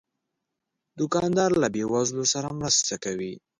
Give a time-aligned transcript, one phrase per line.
[0.99, 3.33] دوکاندار له بې وزلو سره مرسته کوي.